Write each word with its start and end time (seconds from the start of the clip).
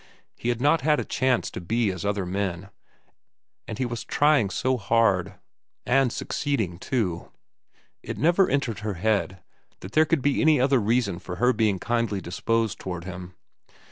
He 0.35 0.49
had 0.49 0.59
not 0.59 0.81
had 0.81 0.99
a 0.99 1.05
chance 1.05 1.51
to 1.51 1.61
be 1.61 1.91
as 1.91 2.03
other 2.03 2.25
men, 2.25 2.71
and 3.67 3.77
he 3.77 3.85
was 3.85 4.03
trying 4.03 4.49
so 4.49 4.75
hard, 4.77 5.35
and 5.85 6.11
succeeding, 6.11 6.79
too. 6.79 7.31
It 8.01 8.17
never 8.17 8.49
entered 8.49 8.79
her 8.79 8.95
head 8.95 9.43
that 9.81 9.91
there 9.91 10.05
could 10.05 10.23
be 10.23 10.41
any 10.41 10.59
other 10.59 10.79
reason 10.79 11.19
for 11.19 11.35
her 11.35 11.53
being 11.53 11.77
kindly 11.77 12.19
disposed 12.19 12.79
toward 12.79 13.03
him. 13.03 13.35